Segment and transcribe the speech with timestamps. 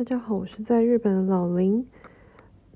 [0.00, 1.86] 大家好，我是在日本的老林。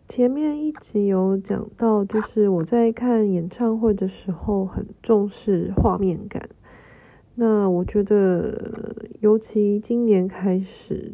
[0.07, 6.51] 前面一集有讲到，就是我在看演唱会的时候很重视画面感。
[7.35, 11.13] 那我觉得，尤其今年开始，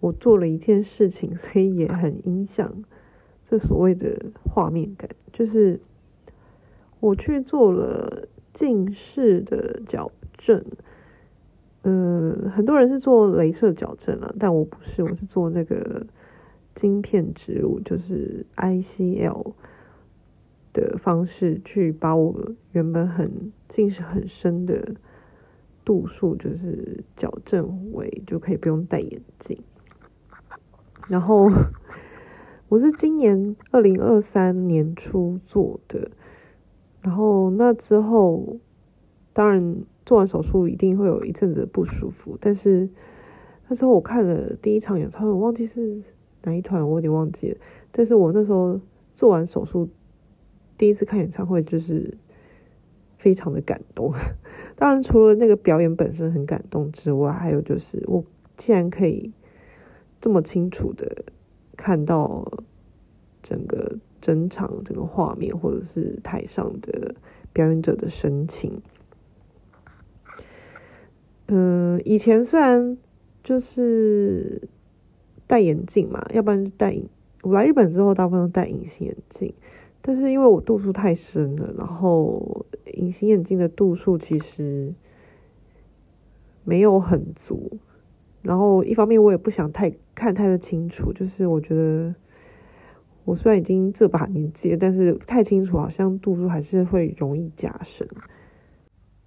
[0.00, 2.82] 我做了一件事情，所以也很影响
[3.48, 5.78] 这所谓的画面感，就是
[6.98, 10.64] 我去做了近视的矫正。
[11.86, 16.06] 嗯，很多人是做镭射矫正啊，但我不是，我是做那个
[16.74, 19.52] 晶片植入，就是 ICL
[20.72, 24.94] 的方式去把我原本很近视很深的
[25.84, 29.58] 度数，就是矫正为就可以不用戴眼镜。
[31.06, 31.50] 然后
[32.70, 36.10] 我是今年二零二三年初做的，
[37.02, 38.56] 然后那之后
[39.34, 39.84] 当然。
[40.06, 42.88] 做完手术一定会有一阵子不舒服，但是
[43.68, 46.02] 那时候我看了第一场演唱会，我忘记是
[46.42, 47.56] 哪一团，我有点忘记了。
[47.90, 48.78] 但是我那时候
[49.14, 49.88] 做完手术，
[50.76, 52.18] 第一次看演唱会就是
[53.16, 54.12] 非常的感动。
[54.76, 58.22] 当然，除了那个表演本身很感动之外，还有就是我
[58.56, 59.32] 竟然可以
[60.20, 61.24] 这么清楚的
[61.76, 62.64] 看到
[63.42, 67.14] 整个整场整个画面，或者是台上的
[67.52, 68.82] 表演者的神情。
[71.46, 72.96] 嗯，以前虽然
[73.42, 74.68] 就是
[75.46, 77.06] 戴眼镜嘛，要不然就戴隐。
[77.42, 79.52] 我来日本之后，大部分都戴隐形眼镜，
[80.00, 84.94] 但是因为我度数太深了，然后隐形眼镜的度数其实
[86.64, 87.78] 没有很足。
[88.40, 92.14] 然后一方面我也不想太看太的清楚，就是我觉得
[93.26, 98.08] 我虽然已经这把年纪了，但是太清楚好像度数还是会容易加深。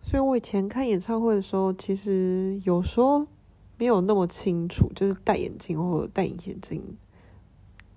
[0.10, 3.28] 所以我以前看演唱会的时候，其实有时候
[3.78, 6.82] 没有那么清楚，就是戴眼镜或者戴隐形眼镜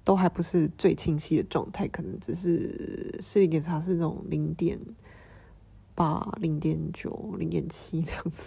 [0.02, 4.76] 都还不是最清晰的状态，可能只是视力检查是那种零点
[5.94, 8.42] 八、零点九、零点七这样子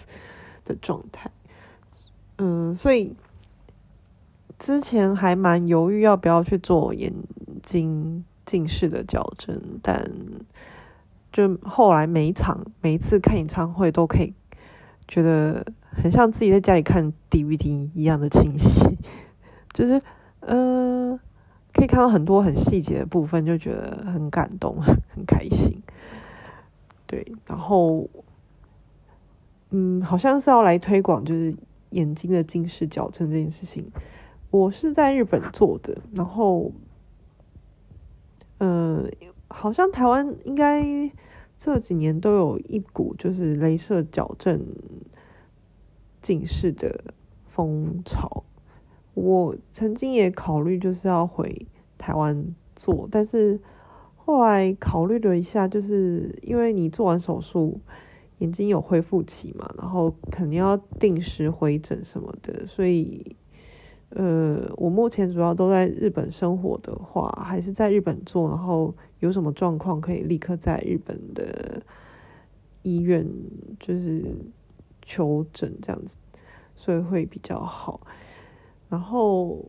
[0.66, 1.32] 的状态。
[2.40, 3.16] 嗯，所以
[4.60, 7.14] 之前还蛮犹豫要不要去做眼
[7.64, 10.12] 睛近视的矫正，但。
[11.34, 14.36] 就后来每一场每一次看演唱会都可以
[15.08, 18.98] 觉得很像自己在家里看 DVD 一样的清晰，
[19.74, 20.00] 就是
[20.42, 21.20] 呃
[21.74, 24.80] 可以看到很多很细节的部分，就觉得很感动，
[25.10, 25.82] 很开心。
[27.08, 28.08] 对，然后
[29.72, 31.56] 嗯，好像是要来推广就是
[31.90, 33.92] 眼睛的近视矫正这件事情，
[34.52, 36.72] 我是在日本做的，然后
[38.60, 39.10] 呃。
[39.56, 40.84] 好像台湾应该
[41.60, 44.60] 这几年都有一股就是镭射矫正
[46.22, 47.04] 近视的
[47.46, 48.44] 风潮。
[49.14, 51.68] 我曾经也考虑就是要回
[52.00, 53.60] 台湾做，但是
[54.18, 57.80] 后来考虑了一下，就是因为你做完手术，
[58.40, 63.36] 眼睛有恢复期嘛，然后肯定要定时回诊什么的，所以。
[64.16, 71.82] 呃，我目前主要都在日本生活的话，还是在日本做，然后有什么状况可以立刻在日本的
[72.82, 73.28] 医院
[73.80, 74.24] 就是
[75.02, 76.16] 求诊这样子，
[76.76, 78.02] 所以会比较好。
[78.90, 79.66] 然后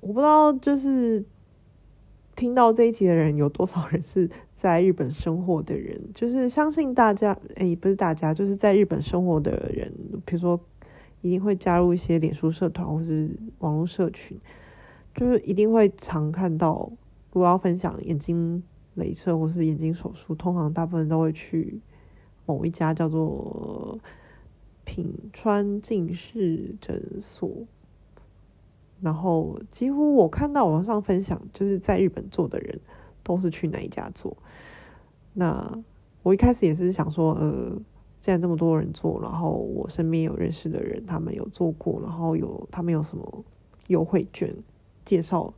[0.00, 1.24] 我不知道，就是
[2.36, 9.92] 听到这一集的人有多少人是在日本生活的人，就是相信大家，诶，不是大家，就是在日本生活的人，
[10.24, 10.60] 比如说。
[11.22, 14.38] 一定会加入一些脸书社团或是网络社群，
[15.14, 16.90] 就是一定会常看到，
[17.32, 18.62] 如果要分享眼睛
[18.96, 21.80] 镭射或是眼睛手术，通常大部分都会去
[22.46, 23.98] 某一家叫做
[24.84, 27.50] 品川近视诊所，
[29.00, 32.80] 然后几乎我看到网上分享，就是在日本做的人
[33.22, 34.36] 都是去哪一家做。
[35.32, 35.82] 那
[36.22, 37.80] 我一开始也是想说，呃。
[38.20, 43.42] 既然这么多人做，然后我身边有认识的人，他们有做过，然后有他们有什么
[43.86, 44.54] 优惠券，
[45.06, 45.54] 介绍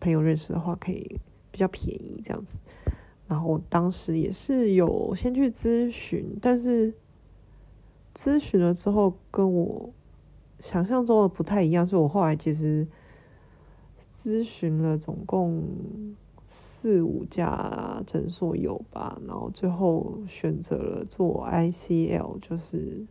[0.00, 1.18] 朋友认识的话，可以
[1.50, 2.56] 比较便宜这样子。
[3.28, 6.94] 然后当时也是有先去咨询，但是
[8.14, 9.90] 咨询了之后跟我
[10.60, 12.86] 想象中的不太一样，所以我后来其实
[14.22, 15.64] 咨询了总共。
[16.82, 23.04] 四五家诊所有吧，然后最后选择了做 ICL，就是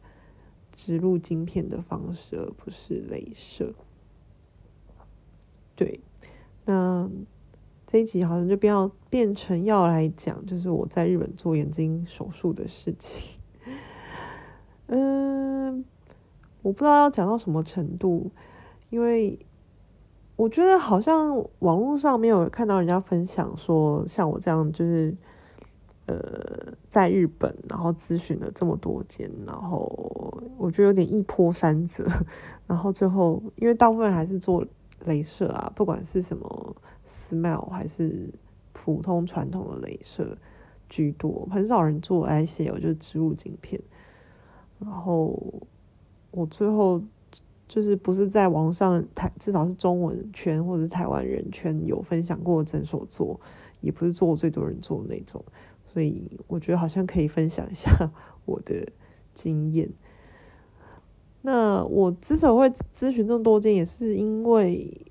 [0.78, 3.74] 植入晶片的方式，而不是镭射。
[5.76, 6.00] 对，
[6.66, 7.10] 那
[7.88, 13.40] 这一集好像就不要变成要来讲，就是我在日本做眼睛手术的事情。
[14.88, 15.86] 嗯，
[16.62, 18.32] 我不知道要讲到什么程度，
[18.90, 19.40] 因为
[20.36, 25.16] 我觉得好像网络上没有看到人家分享说像我这样就是。
[26.08, 32.06] 呃，在日本，然后咨询了这么多间，然后我觉得有点一波三折，
[32.68, 34.64] 然后最后因为大部分还是做
[35.04, 36.76] 镭射啊，不管是什么
[37.08, 38.30] SMILE 还是
[38.74, 40.38] 普通传统的镭射
[40.90, 43.82] 居多，很少人做 ICL 就是植入晶片，
[44.80, 45.38] 然后
[46.32, 47.02] 我最后
[47.68, 53.40] 就是不是在网上台，至少是中文圈或者台湾人圈有分享过诊所做，
[53.82, 55.44] 也不是做最多人做的那种。
[55.86, 58.12] 所以我觉得好像可以分享一下
[58.46, 58.88] 我的
[59.34, 59.90] 经验。
[61.46, 65.06] 那我之所以会咨询这么多间，也是因为，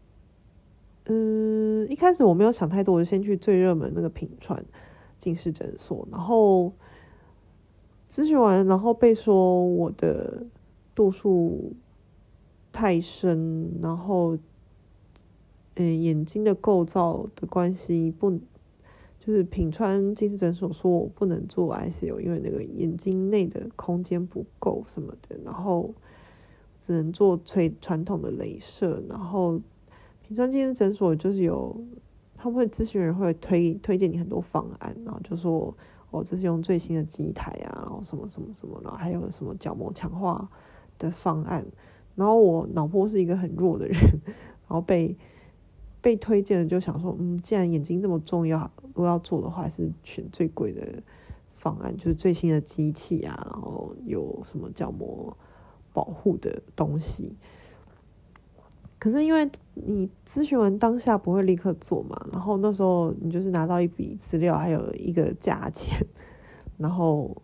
[1.06, 4.64] 嗯，一开始我没有想太多，我就先去最热门那个品川
[5.20, 6.72] 近视诊所，然后
[8.10, 10.44] 咨询完，然后被说我的
[10.92, 11.72] 度数
[12.72, 14.36] 太深，然后，
[15.76, 18.40] 嗯，眼睛的构造的关系不。
[19.26, 25.94] 就是品川近视诊所说我不能做 ICL，因为那个眼睛内的空间不够什么的，然后
[26.84, 29.02] 只能做最传统的镭射。
[29.08, 29.60] 然后
[30.22, 31.76] 平川近视诊所就是有
[32.36, 35.74] 他们会咨询人会推推荐你很多方案，然后就说
[36.10, 40.48] 哦，这是用最新的机台啊，然后什么什么什么，然后还有什么角膜强化
[40.98, 41.64] 的方案。
[42.14, 43.98] 然后我脑波是一个很弱的人，
[44.68, 45.16] 然后被。
[46.04, 51.02] 被推荐的就想说，嗯，既然眼睛这么重要，如果要做的话，是选最贵的
[51.54, 55.34] 方案，就是最新的机器啊，然后有什么角膜
[55.94, 57.34] 保护的东西。
[58.98, 66.06] 可是因为你咨询完当下不会立刻做嘛，然后那时候你就是拿到一笔资料，还有一个价钱，
[66.76, 67.34] 然后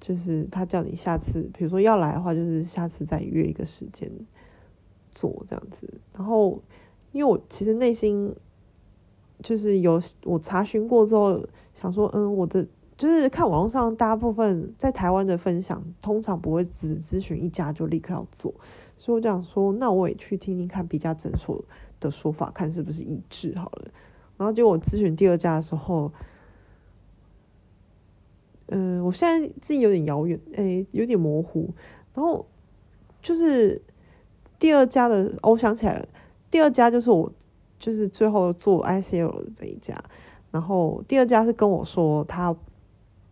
[0.00, 4.10] 就是他叫你下次，比如说要来的话，就是下次再约一个时间
[5.10, 6.62] 做这样子，然后。
[7.12, 8.36] 因为我其实内心
[9.42, 18.54] 就是有我查询过之后，想说，嗯，我的就是看网络上大部分在台湾的分享，通常不会只咨询一家就立刻要做，
[18.96, 21.62] 所以我想说，那我也去听听看别家诊所
[22.00, 23.88] 的说法，看是不是一致好了。
[24.38, 26.10] 然后结果我咨询第二家的时候，
[28.68, 31.70] 嗯，我现在自己有点遥远，哎，有点模糊。
[32.14, 32.46] 然后
[33.22, 33.82] 就是
[34.58, 36.08] 第二家的，哦，我想起来了。
[36.50, 37.30] 第二家就是我，
[37.78, 40.02] 就是最后做 ICL 的这一家，
[40.50, 42.56] 然后第二家是跟我说他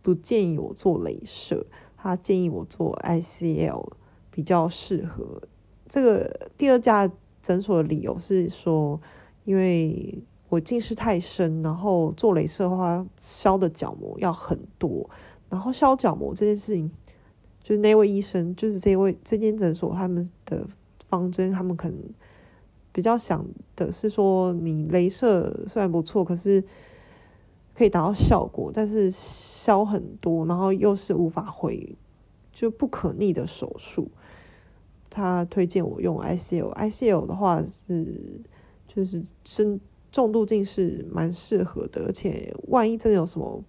[0.05, 1.65] 不建议我做镭射，
[1.97, 3.93] 他建议我做 ICL
[4.29, 5.41] 比较适合。
[5.89, 7.11] 这个第二家
[7.41, 9.01] 诊所的理由是说，
[9.45, 15.09] 因为我近视太深，然后做镭射的话消的角膜要很多，
[15.49, 16.91] 然后消角膜这件事情，
[17.63, 20.67] 就是那位医生，就是这位这间诊所他们的
[21.09, 21.97] 方针，他们可能。
[22.91, 26.63] 比较想的是说，你镭射虽然不错，可是
[27.75, 31.95] 可以达到效果，但是消很多，然后又是无法回，
[32.51, 34.09] 就不可逆的手术。
[35.09, 38.41] 他推荐我用 ICL，ICL 的话是
[38.87, 39.79] 就是深
[40.11, 43.63] 重度近视蛮适合的，而且万一真的有什么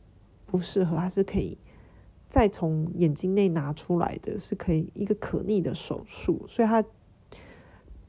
[0.46, 1.58] 不适合，它是可以
[2.30, 6.84] 再从眼睛内拿出来的，是可以一个可逆的手术，所以他。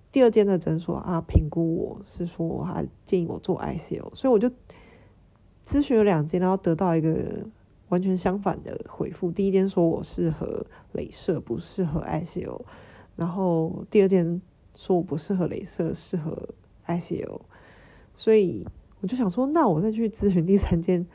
[0.10, 4.50] 第二间的诊所啊，评估我是说，他建议我做 ICL，所以我就
[5.68, 7.46] 咨询了两间，然后得到一个
[7.90, 9.30] 完全相反的回复。
[9.32, 12.62] 第一间说我适合镭射，不适合 ICU，
[13.18, 14.42] 然后第二间
[14.76, 16.50] 说我不适合镭射，适合
[16.88, 17.42] ICU。
[18.16, 18.66] 所以
[19.02, 21.06] 我就想说，那我再去咨询第三间，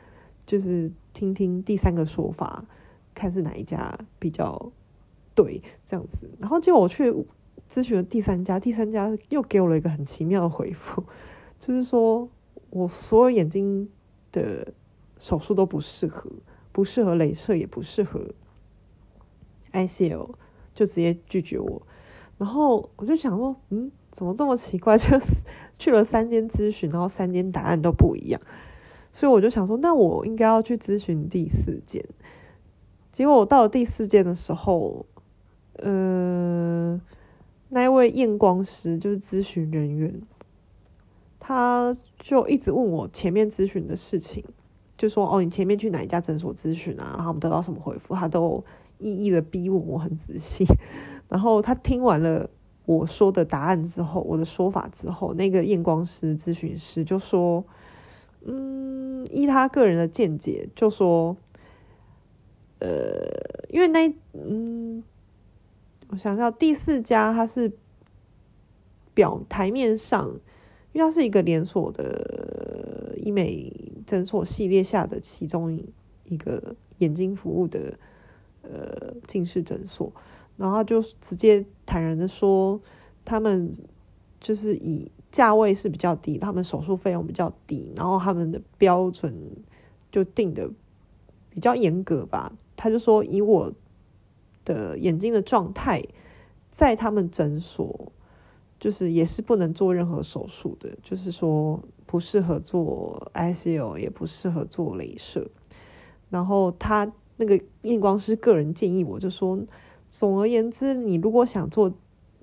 [0.45, 2.65] 就是听听第三个说法，
[3.15, 4.71] 看是哪一家比较
[5.33, 6.29] 对这样子。
[6.39, 7.25] 然后结果我去。
[7.71, 11.03] 咨询了第三家，第三家又给我了一个很奇妙的回复，
[11.59, 12.29] 就是说
[12.69, 13.89] 我所有眼睛
[14.33, 14.73] 的
[15.17, 16.29] 手术都不适合，
[16.73, 18.33] 不适合镭射，也不适合
[19.71, 20.31] ICL，
[20.75, 21.81] 就直接拒绝我。
[22.37, 24.97] 然后我就想说，嗯，怎么这么奇怪？
[24.97, 25.17] 就
[25.79, 28.41] 去了三间咨询，然后三间答案都不一样，
[29.13, 32.03] 所以我就想说，那我应该要去咨询第四间。
[33.13, 35.05] 结果我到了第四间的时候，
[35.77, 36.99] 呃。
[37.69, 40.21] 那一位验光师就是咨询人员，
[41.45, 44.41] 他就一直问我前面咨询的事情，
[44.97, 47.15] 就说哦，你前面去哪一家诊所咨询啊？
[47.17, 48.15] 然后我们得到什么回复？
[48.15, 48.63] 他都
[48.97, 50.65] 一一的逼问我，很仔细。
[51.27, 52.49] 然后他听完了
[52.85, 57.65] 我说的答案之后，我的说法之后，那个验光师咨询师就说，
[58.45, 61.35] 嗯，依他个人的见解，就说，
[62.79, 65.03] 呃，因为那嗯。
[66.09, 67.71] 我想想，第四家他是
[69.15, 70.29] 表台面上，
[70.93, 73.73] 因为它是一个连锁的医美
[74.07, 75.83] 诊所系列下的其中
[76.23, 77.99] 一个眼睛服务的
[78.61, 80.13] 呃近视诊所，
[80.55, 82.79] 然后就直接坦然的说，
[83.25, 83.73] 他们
[84.39, 89.33] 就是以价位是比较低，他们手术费用比较低，然后他们的标准
[90.11, 90.69] 就定的
[91.49, 92.53] 比较严格吧。
[92.75, 93.73] 他就说，以我
[94.65, 96.03] 的眼睛的状态，
[96.71, 98.11] 在他们诊所
[98.83, 105.49] 就是也是不能做任何手术的，就是说不适合做 ICL，也不适合做镭射。
[106.29, 109.57] 然后他那个验光师个人建议我就说，
[110.09, 111.93] 总而言之，你如果想做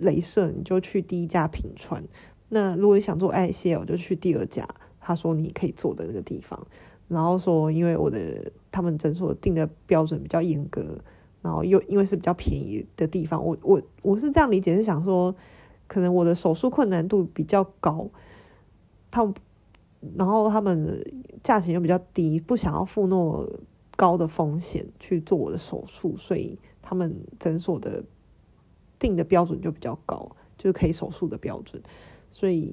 [0.00, 2.04] 镭射，你就去第一家平川。
[2.48, 4.66] 那如果你想做 ICL，就去第二家。
[4.98, 6.66] 他说你可以做的那个地方。
[7.06, 10.82] 然后说，因为我的他们诊所定的标准比较严格，
[11.42, 15.34] 然后又因为是比较便宜的地方，我我我是这样理解，是想说，
[15.90, 18.08] 可能我的手术困难度比较高，
[19.10, 19.34] 他们
[20.16, 21.04] 然后他们
[21.42, 23.50] 价钱又比较低，不想要付那么
[23.96, 28.04] 高的风险去做我的手术，所以他们诊所的
[29.00, 31.82] 定的标准就比较高，就是可以手术的标准，
[32.30, 32.72] 所以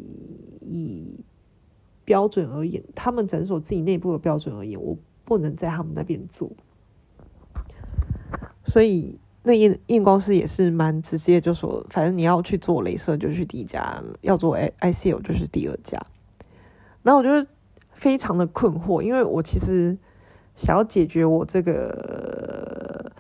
[0.62, 1.26] 以。
[2.06, 6.50] 标准而言，他们诊所自己内部的标准而言，我不能在他们那边做。
[8.64, 16.06] 所以那验验光师也是蛮直接，就说反正你要去做镭射就去第一家，要做 I I C U 就是第二家。
[17.02, 17.50] 然后我就
[17.92, 19.98] 非常的困惑，因为我其实
[20.56, 23.12] 想要解决我这个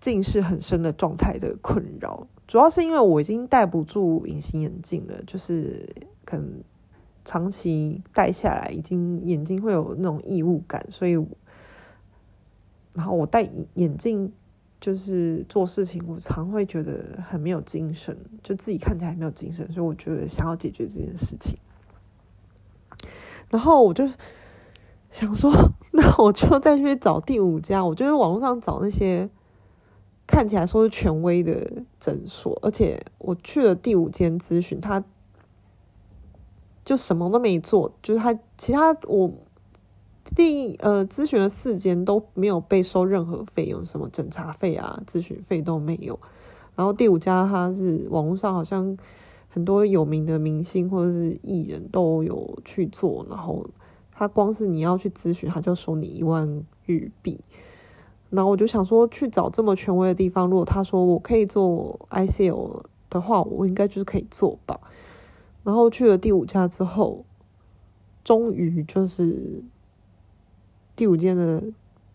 [0.00, 5.88] 近视很深的状态的困扰，主要是因为我已经戴不住隐形眼镜了，就是
[6.24, 6.62] 可能。
[7.28, 11.14] 长期戴下来，已经眼睛会有那种异物感，所以，
[12.92, 14.32] 然后我戴眼镜
[14.80, 21.58] 就是做事情，我常会觉得很没有精神，就自己看起来没有精神，所以我觉得想要解决这件事情。
[23.50, 24.08] 然后我就
[25.10, 25.52] 想说，
[25.92, 29.28] 那我就再去找第五家，我就在网络上找那些
[30.26, 35.04] 看起来说是权威的诊所，而且我去了第五间咨询他。
[36.84, 39.32] 就什么都没做，就是他其他我
[40.34, 46.18] 第呃咨询了四间都没有被收任何费用，什么诊查费啊、咨询费都没有。
[46.74, 48.98] 然后第五家他是网络上好像
[49.48, 53.70] 很多有名的明星或者是艺人都有去做，然后
[54.12, 57.40] 他光是你要去咨询，他就收你一万日币。
[58.28, 64.80] 然后我就想说，去找这么权威的地方，如果他说我可以做 ICL 的话，我应该就是可以做吧。
[65.62, 67.24] 然后去了第五家之后，
[68.24, 69.62] 终于就是
[70.96, 71.62] 第五间的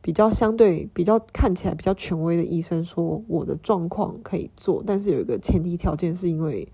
[0.01, 6.67] 比较相对比较看起来比较权威的医生说我的状况可以做，但是有一个前提条件是因为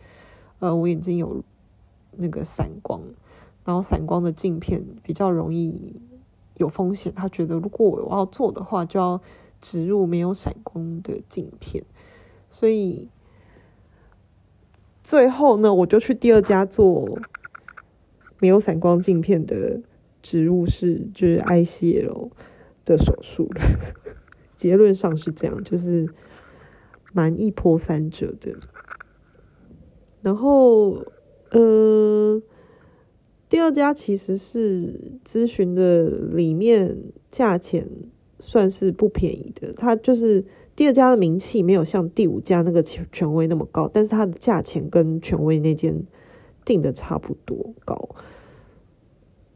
[0.59, 1.43] 呃我眼睛有
[2.15, 3.01] 那个散光，
[3.65, 5.95] 然后散光的镜片比较容易
[6.55, 9.21] 有风险，他觉得如果我要做的话就要
[9.61, 11.83] 植入没有散光的镜片，
[12.49, 13.09] 所以。
[15.03, 17.17] 最后呢，我就去第二家做
[18.41, 19.79] 没有散光镜片的
[20.27, 22.31] 植入式，就是 ICL
[22.83, 23.61] 的手术了。
[24.57, 26.09] 结论上是这样，就是
[27.13, 28.55] 蛮一波三折的。
[30.21, 31.05] 然后，
[31.51, 32.41] 呃，
[33.47, 36.97] 第二家其实是咨询的里面
[37.31, 37.87] 价钱
[38.39, 40.43] 算是不便宜的，它就是。
[40.77, 46.03] 第二家的名气没有像第五家那个权权威那么高，但是它的价钱跟权威那间
[46.65, 48.09] 定的差不多高。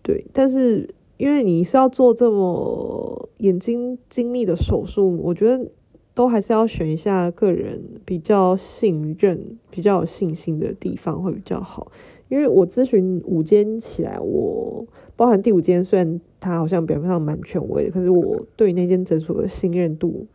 [0.02, 5.70] 对，但是因为你是要做这么眼睛精密的手术，我觉得
[6.14, 11.92] 都还是要选一下个人比较信任、比较有信心的地方会比较好。
[12.30, 20.28] 因为我咨询五间起来，我包含第五间，虽然它好像表面上蛮权威的，可是我对那间诊所的信任度。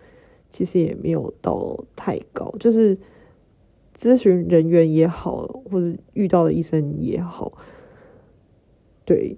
[0.48, 2.96] 其实也没有到太高，就是
[3.98, 7.52] 咨询人员也好，或者遇到的医生也好，
[9.04, 9.36] 对，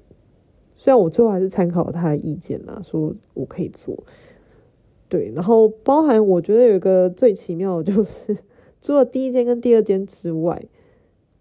[0.79, 4.05] 虽然我最后还是参考了他的意见啦，说我可以做，
[5.11, 8.39] 对，然后包含我觉得有一个最奇妙的就是，
[8.81, 10.65] 除了第一间跟第二间之外，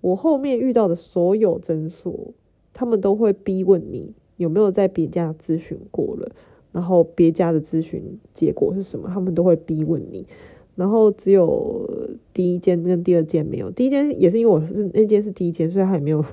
[0.01, 2.33] 我后面遇到的所有诊所，
[2.73, 6.31] 他们都会逼问你有没有在别家咨询过了。
[6.73, 9.09] 然后别家的咨询结果是什么？
[9.11, 10.27] 他们都会逼问你。
[10.75, 11.89] 然后只有
[12.33, 13.71] 第一间跟第二间没有。
[13.71, 16.23] 第一间也是因为我是那间是第一间，所以他也没有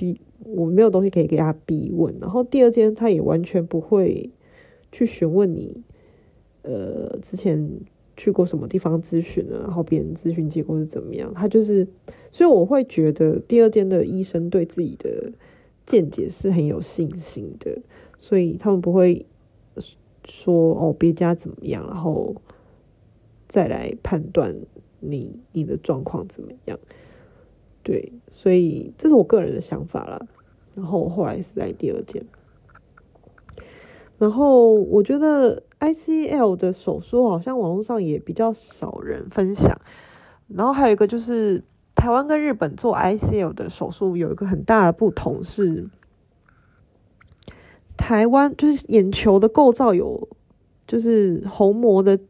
[0.00, 2.14] 逼，我没有东西可以给他逼问。
[2.18, 4.30] 然后第二间他也完全不会
[4.90, 5.82] 去询问你，
[6.62, 7.70] 呃，之前
[8.16, 11.86] 去过什么地方咨询了，然后别人咨询结果是怎么样，他就是，
[12.32, 15.32] 所以我会觉得第二间的医生对自己的
[15.84, 17.78] 见解是很有信心的，
[18.16, 19.26] 所以他们不会
[20.24, 22.34] 说哦别家怎么样，然后
[23.48, 24.56] 再来判断
[25.00, 26.78] 你你的状况怎么样，
[27.82, 30.26] 对，所以这是我个人的想法啦。
[30.74, 32.24] 然后我后来是在第二间，
[34.18, 35.62] 然后我觉得。
[35.80, 39.80] ICL 的手术好像网络上也比较少人分享，
[40.46, 45.88] 然后还有一个就是台湾跟日本做 ICL 的手术有一个很大的不同是，
[47.96, 50.28] 台湾就是眼球的构造有
[50.86, 52.20] 就是虹膜的，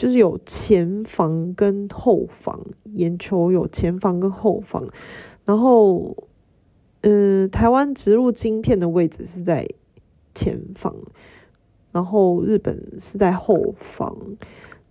[0.00, 2.58] 就是有前房跟后房，
[2.94, 4.88] 眼球有前房跟后房，
[5.44, 6.16] 然后
[7.02, 9.68] 嗯、台湾植入晶片的位置是在
[10.34, 10.96] 前房。
[11.92, 14.16] 然后日本是在后房，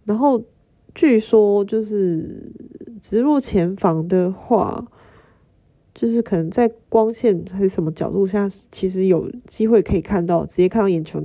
[0.05, 0.43] 然后
[0.93, 2.51] 据说就是
[3.01, 4.85] 植入前房的话，
[5.95, 11.23] 就是可能在光线还是什么角度下，其实有机会可以看到，直接看到眼球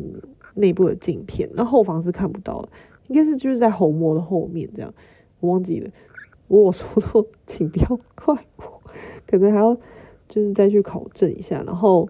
[0.55, 1.50] 内部的镜片。
[1.55, 2.69] 那后房是看不到的，
[3.09, 4.93] 应该是就是在虹膜的后面这样，
[5.41, 5.91] 我忘记了。
[6.49, 8.83] 我说错，请不要怪我，
[9.27, 9.75] 可能还要
[10.29, 11.63] 就是再去考证一下。
[11.63, 12.09] 然后，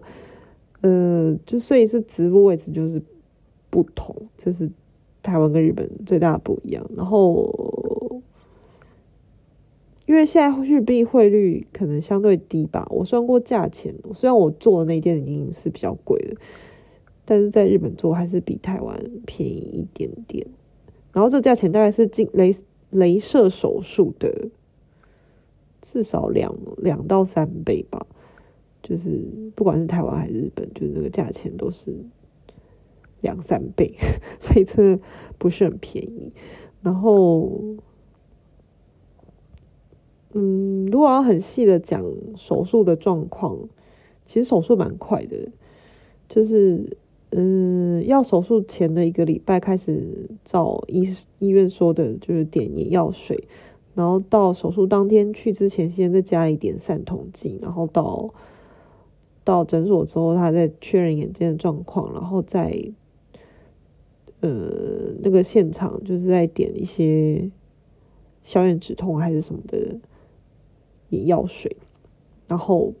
[0.81, 3.01] 呃，就所以是直播位置就是。
[3.71, 4.71] 不同，这是
[5.21, 6.89] 台湾跟日本最大的不一样。
[6.95, 8.21] 然后，
[10.05, 16.37] 因为现在日币汇率可能相对低吧，我算过价钱，虽然我做的那件已经是比较贵的，
[17.25, 20.47] 但是在日本做还是比台湾便宜一点点。
[21.15, 22.53] 然后这价钱大概是进雷
[22.89, 24.49] 雷射手术的
[25.81, 28.05] 至少两两到三倍吧，
[28.83, 31.95] 就是不管是台湾还是日本，就是这个价钱都是。
[33.21, 33.95] 两三倍，
[34.39, 34.99] 所以这
[35.39, 36.31] 不是很便宜。
[36.83, 37.49] 然后，
[40.33, 43.57] 嗯，如果要很细的讲手术的状况，
[44.27, 45.49] 其实手术蛮快的，
[46.29, 46.97] 就是
[47.37, 53.47] 嗯，要手术前的一个礼拜开始照医医院说的，就是点眼药水，
[53.93, 58.33] 然后到手术当天去之前，先在家里点散瞳剂，然后到
[59.43, 62.91] 到诊所之后，他再确认眼睛的状况，然后再。
[64.41, 67.49] 呃，那个现场就是在点一些
[68.43, 69.95] 消炎止痛还是什么的
[71.09, 71.77] 眼药水，
[72.47, 72.93] 然后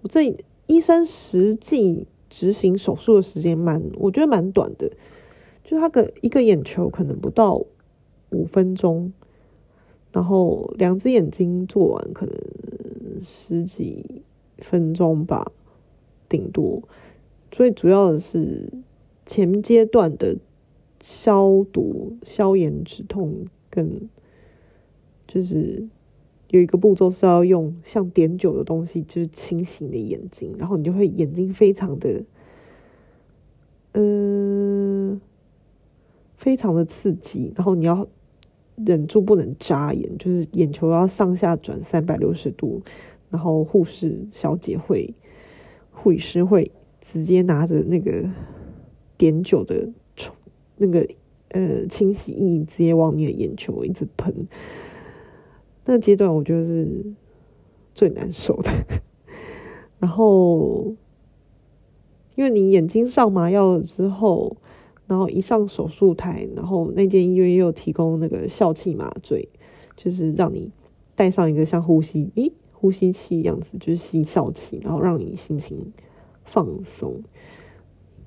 [0.00, 4.90] 我这医生实际执行手术的时间蛮，我觉得蛮短的，
[5.64, 7.64] 就他个一个眼球可能不到
[8.30, 9.12] 五分钟，
[10.12, 12.34] 然后两只眼睛做完可能
[13.22, 14.22] 十几
[14.58, 15.52] 分钟吧，
[16.28, 16.82] 顶多，
[17.50, 18.70] 最主要的是。
[19.30, 20.38] 前阶段的
[21.02, 24.08] 消毒、消炎、止痛，跟
[25.26, 25.86] 就是
[26.50, 32.24] 有一个步骤是要用像碘酒的东西，就是清洗你的眼睛，然后你就会眼睛非常的，
[33.92, 35.20] 嗯、呃，
[36.36, 38.08] 非常的刺激，然后你要
[38.76, 42.82] 忍住不能眨眼，就是眼球要上下转三百六十度，
[43.30, 45.14] 然后护士小姐会、
[45.90, 48.28] 护理师会直接拿着那个。
[49.20, 49.88] 碘酒的
[50.76, 51.08] 那个
[51.48, 54.46] 呃清洗液直接往你的眼球一直喷，
[55.90, 56.86] 那阶段我觉得是
[57.94, 58.70] 最难受的。
[59.98, 60.94] 然后，
[62.34, 64.58] 因为你眼睛上麻药了之后，
[65.06, 69.48] 然后一上手术台，然后那间医院又提供那个笑气麻醉，
[69.96, 70.72] 就是让你
[71.16, 75.94] 戴上一个像呼吸咦呼吸器一样子，就是吸笑气，然后让你心情
[76.44, 77.22] 放松。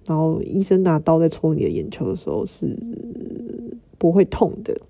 [0.08, 2.76] 然后医生拿刀在戳你的眼球的时候是
[4.00, 4.82] 不会痛的，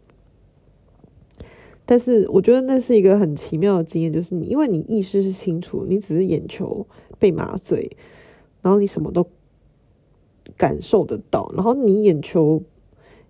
[1.86, 6.88] 但是我觉得那是一个很奇妙的经验，就是你因为你意识是清楚，你只是眼球
[7.20, 7.98] 被麻醉，
[8.62, 9.28] 然后你什么都
[10.58, 12.64] 感受得到，然后你眼球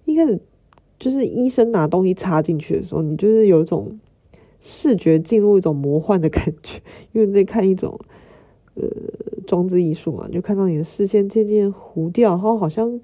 [0.06, 0.40] 一开始
[1.00, 4.00] 就是医生拿东西插进去的时候，你就是有一种
[4.62, 8.00] 视觉进入一种魔幻的感觉，因为在看一种。
[8.74, 8.88] 呃，
[9.48, 13.02] 装置艺术嘛，就看到你的视线渐渐糊掉，然后好像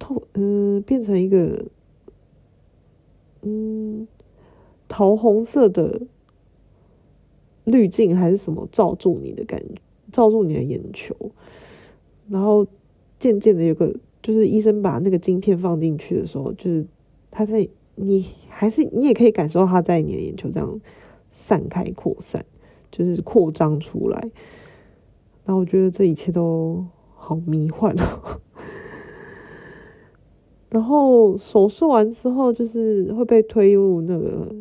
[0.00, 1.66] 透，嗯、变成一个，
[3.42, 4.08] 嗯，
[4.88, 6.02] 桃红色的
[7.64, 9.80] 滤镜还是什么罩住你的感觉，
[10.12, 11.14] 罩住你的眼球，
[12.28, 12.66] 然后
[13.18, 16.86] 渐渐的有个，就是医生把那个晶片放进去的时候，就是
[17.30, 20.80] 他在你还是你也可以感受到他在你的眼球这样
[21.30, 22.44] 散开扩散，
[22.90, 24.30] 就是扩张出来。
[25.44, 28.40] 然后我觉得这一切都好迷幻哦。
[30.68, 34.54] 然后手术完之后，就是会被推入那个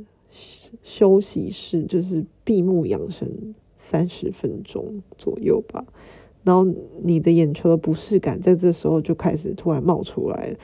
[0.85, 3.55] 休息室，就是闭目养神
[3.91, 5.83] 三十分钟左右吧。
[6.43, 6.71] 然后
[7.03, 10.57] 你的眼球的不适感在这时候就开始突然冒出来了，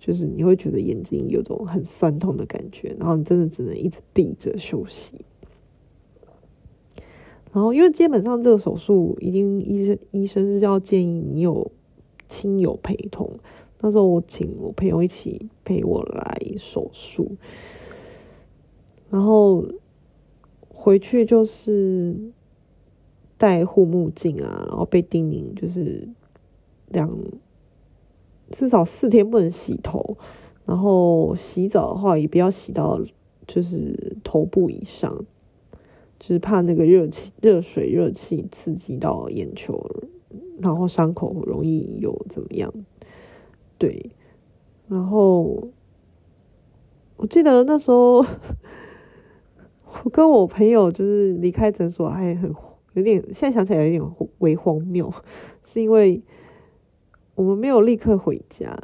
[0.00, 5.24] 就是你会觉得眼睛有种很酸痛的感觉，然后你真的只能一直闭着休息。
[7.52, 11.70] 然后因为基本上这个手术，一定医生医生是要建议你有
[12.28, 13.38] 亲友陪同。
[13.80, 17.36] 那时候我请我朋友一起陪我来手术，
[19.10, 19.64] 然后
[20.68, 22.14] 回去就是
[23.36, 26.08] 戴护目镜啊，然后被叮咛就是
[26.88, 27.10] 两
[28.50, 30.16] 至少四天不能洗头，
[30.64, 33.00] 然后洗澡的话也不要洗到
[33.46, 35.24] 就是头部以上，
[36.18, 39.90] 就是怕那个热气、热水、热气刺激到眼球，
[40.60, 42.72] 然后伤口容易有怎么样。
[43.78, 44.10] 对，
[44.88, 45.68] 然后
[47.16, 48.24] 我记得那时候，
[50.04, 52.54] 我跟我朋友就是离开诊所还很
[52.94, 54.02] 有点，现在想起来有点
[54.38, 55.12] 微荒谬，
[55.64, 56.22] 是因为
[57.34, 58.76] 我们没有立刻回家，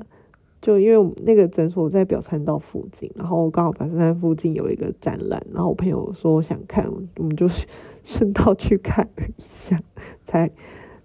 [0.61, 7.49] 就因为我们那个诊所在表参道附近，然后刚好表参道附近有一个展览，然后我朋友说想看，我们就
[8.05, 9.83] 顺道去看一下，
[10.23, 10.51] 才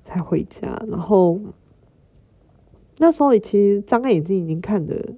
[0.03, 1.39] 才回家，然后。
[3.01, 5.13] 那时候其实张开眼睛已经看得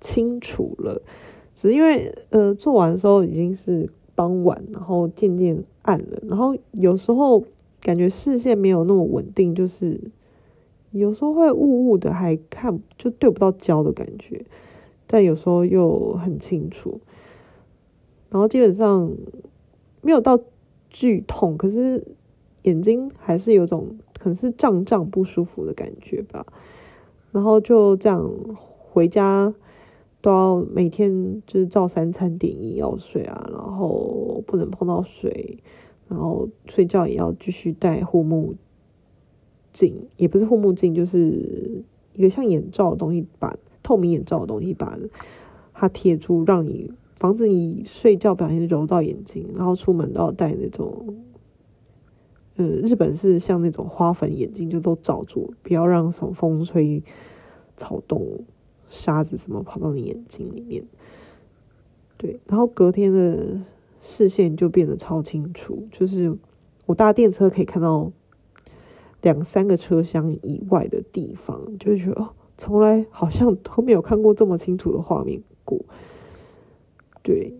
[0.00, 1.02] 清楚了，
[1.58, 7.42] 只因为呃做完的时候已经是傍晚，然后渐渐暗了，然后有时候
[7.80, 10.00] 感觉视线没有那么稳定，就是
[10.92, 14.44] 有时候会雾雾的，还看就对不到焦的感觉，
[15.08, 17.00] 但有时候又很清楚，
[18.30, 19.10] 然后基本上
[20.00, 20.38] 没有到
[20.90, 22.06] 剧痛，可是
[22.62, 26.46] 眼睛还是有种可能是胀胀不舒服的感觉吧。
[27.32, 28.30] 然后就这样
[28.92, 29.52] 回家，
[30.20, 35.58] 都要每天就是照三餐点眼药水啊，然后不能碰到水，
[36.08, 38.54] 然后睡觉也要继续戴护目
[39.72, 44.98] 镜，也不是护目镜，就是一个像眼罩的东西，把透明眼罩的东西把
[45.72, 51.16] 它贴住，让你防止你睡觉不小心揉到眼睛，然后出门都要戴那种。
[52.60, 57.04] 嗯，日本是像那种花粉眼镜，就都罩住，不要让什么风吹
[57.76, 58.40] 草动、
[58.88, 60.84] 沙子怎么跑到你眼睛里面。
[62.16, 63.60] 对，然后隔天的
[64.00, 66.36] 视线就变得超清楚，就是
[66.86, 68.12] 我搭电车可以看到
[69.22, 75.78] 两三个车厢以外的地方，就觉得哦，从来好像都没有看过这么清楚的画面过。
[77.22, 77.54] 对，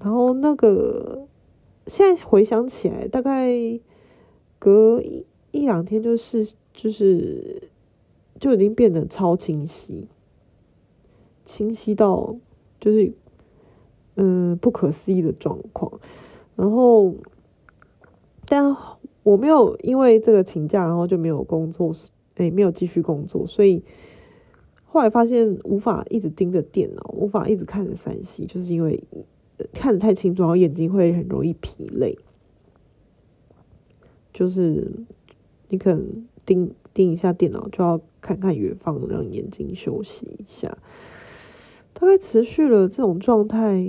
[0.00, 1.26] 然后那个
[1.86, 3.80] 现在回想起来，大概。
[4.58, 7.68] 隔一一两天就是就是
[8.40, 10.08] 就已经变得超清晰，
[11.46, 12.36] 清晰到
[12.78, 13.14] 就是
[14.16, 16.00] 嗯不可思议的状况。
[16.56, 17.14] 然后，
[18.46, 18.76] 但
[19.22, 21.94] 我没有因为这个请假，然后就没有工作，
[22.36, 23.46] 哎，没有继续工作。
[23.46, 23.82] 所以
[24.84, 29.02] 后来发现无法一直盯着电脑，无法一直看着三 C，就是因为
[29.72, 32.18] 看得太清楚，然后眼睛会很容易疲累。
[34.32, 34.92] 就是
[35.68, 40.78] 你可能盯盯一下电脑，就要看看远方，让眼睛休息一下。
[41.98, 43.80] 大概持续了这种状态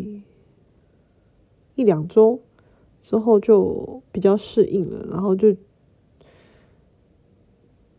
[1.76, 2.40] 一两周
[3.02, 5.06] 之后，就比较适应了。
[5.12, 5.54] 然后就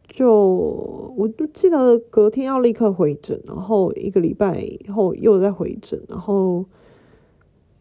[0.08, 6.64] 就我就记得隔天要立刻回诊，然后一个礼拜以后又再回诊，然后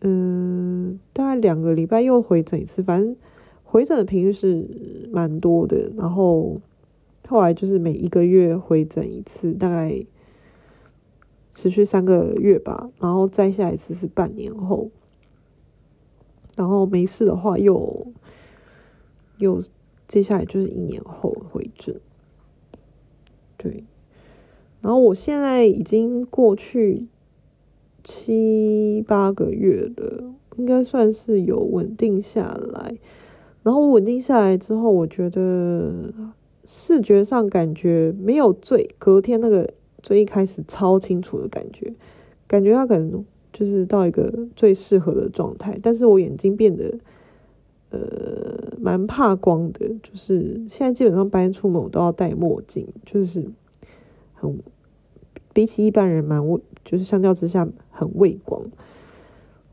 [0.01, 3.15] 嗯，大概两个礼拜又回诊一次，反正。
[3.69, 6.61] 回诊的频率是蛮多的，然后
[7.27, 10.05] 后来就是每一个月回诊一次，大概
[11.59, 14.91] 持续三个月吧，然后再下一次是半年后，
[16.55, 18.05] 然后没事的话又
[19.39, 19.63] 又
[20.07, 21.99] 接下来就是一年后回诊，
[23.57, 23.83] 对，
[24.81, 27.07] 然后我现在已经过去
[28.03, 32.99] 七八个月了，应该算是有稳定下来。
[33.63, 36.13] 然后稳定下来之后，我觉得
[36.65, 41.93] 视觉上感觉没有最隔天那个最一开始超清楚的感觉，
[42.47, 45.79] 感觉它可能就是到一个最适合的状态。
[45.81, 46.99] 但是我眼睛变得
[47.89, 53.49] 呃蛮怕光的，就是现在基本上白天出门我都要戴墨镜，就是
[54.33, 54.59] 很
[55.53, 58.61] 比起一般人蛮畏，就是相较之下很畏光。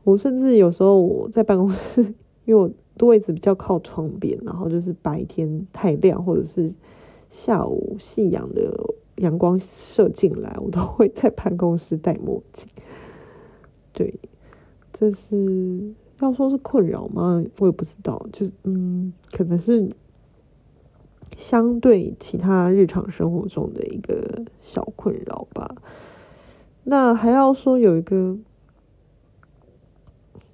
[0.03, 2.13] 我甚至有时候我在办公室，
[2.45, 2.69] 因为我。
[2.97, 6.73] 的位置比较靠窗边，然后就是白天太亮，或者是
[7.29, 8.73] 下午夕阳的
[9.17, 12.67] 阳光射进来，我都会在办公室戴墨镜。
[13.93, 14.13] 对，
[14.91, 17.43] 这是要说是困扰吗？
[17.59, 19.89] 我也不知道，就是嗯，可能是
[21.37, 25.75] 相对其他日常生活中的一个小困扰吧。
[26.83, 28.37] 那还要说有一个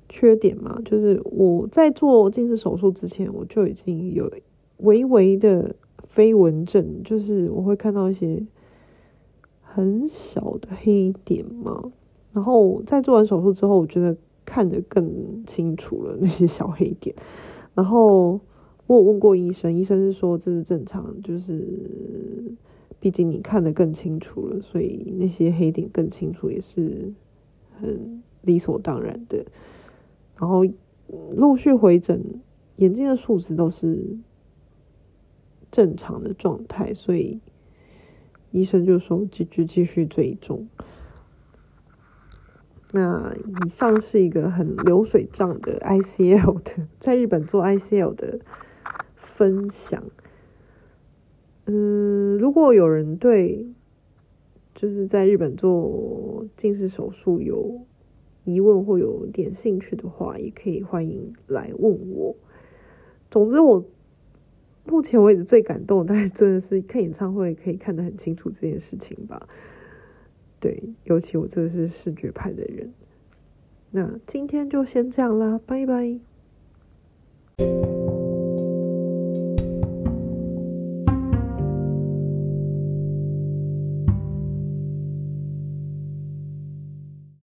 [0.08, 4.32] 缺点嘛，就是我在做近视手术之前，我就已经有
[4.78, 5.76] 微微的
[6.12, 8.43] 飞蚊症，就是我会看到一些
[9.62, 11.91] 很小的黑点嘛。
[12.34, 17.15] 然后在做完手术之后，我觉得看得更清楚了那些小黑点。
[17.74, 18.39] 然后
[18.88, 21.65] 我有问过医生，医生是说这是正常，就是
[23.00, 27.13] 毕竟你看得更清楚了，所以那些黑点更清楚也是
[27.80, 29.45] 很理所当然的。
[30.38, 30.65] 然后
[31.36, 32.21] 陆续回诊，
[32.78, 34.17] 眼睛的数值都是
[35.72, 37.40] 正常的状态，所以
[38.52, 40.68] 医生就说继续继续追踪。
[42.94, 48.40] 那以上是一个很流水账的 ICL 的，在日本做 ICL 的
[49.16, 50.04] 分享。
[51.66, 53.66] 嗯，如果有人对
[54.76, 57.86] 就是在日本做近视手术有
[58.44, 62.36] 疑问或有点兴趣的话，也可以欢迎来问我。
[63.30, 63.86] 总之，我
[64.86, 69.48] 目前为止最感动，但是真的是看演唱会可以看得很清楚这件事情吧。
[70.60, 72.91] 对，尤其我真的是视觉派的人。
[73.91, 76.20] 那今天就先这样啦，拜拜。